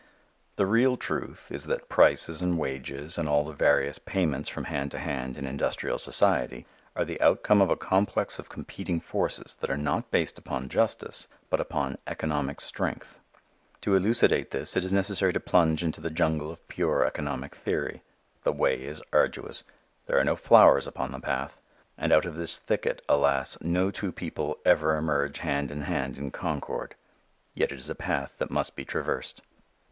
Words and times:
The 0.55 0.65
real 0.65 0.97
truth 0.97 1.51
is 1.51 1.65
that 1.65 1.87
prices 1.87 2.41
and 2.41 2.57
wages 2.57 3.19
and 3.19 3.29
all 3.29 3.45
the 3.45 3.53
various 3.53 3.99
payments 3.99 4.49
from 4.49 4.63
hand 4.63 4.89
to 4.89 4.97
hand 4.97 5.37
in 5.37 5.45
industrial 5.45 5.99
society, 5.99 6.65
are 6.95 7.05
the 7.05 7.21
outcome 7.21 7.61
of 7.61 7.69
a 7.69 7.75
complex 7.75 8.39
of 8.39 8.49
competing 8.49 8.99
forces 8.99 9.55
that 9.59 9.69
are 9.69 9.77
not 9.77 10.09
based 10.09 10.39
upon 10.39 10.69
justice 10.69 11.27
but 11.51 11.59
upon 11.59 11.99
"economic 12.07 12.59
strength." 12.61 13.19
To 13.81 13.93
elucidate 13.93 14.49
this 14.49 14.75
it 14.75 14.83
is 14.83 14.91
necessary 14.91 15.33
to 15.33 15.39
plunge 15.39 15.83
into 15.83 16.01
the 16.01 16.09
jungle 16.09 16.49
of 16.49 16.67
pure 16.67 17.05
economic 17.05 17.53
theory. 17.53 18.01
The 18.41 18.53
way 18.53 18.81
is 18.83 19.03
arduous. 19.13 19.63
There 20.07 20.17
are 20.17 20.25
no 20.25 20.35
flowers 20.35 20.87
upon 20.87 21.11
the 21.11 21.19
path. 21.19 21.59
And 21.95 22.11
out 22.11 22.25
of 22.25 22.37
this 22.37 22.57
thicket, 22.57 23.03
alas, 23.07 23.55
no 23.61 23.91
two 23.91 24.11
people 24.11 24.57
ever 24.65 24.95
emerge 24.95 25.37
hand 25.37 25.69
in 25.69 25.81
hand 25.81 26.17
in 26.17 26.31
concord. 26.31 26.95
Yet 27.53 27.71
it 27.71 27.77
is 27.77 27.89
a 27.91 27.93
path 27.93 28.33
that 28.39 28.49
must 28.49 28.75
be 28.75 28.83
traversed. 28.83 29.43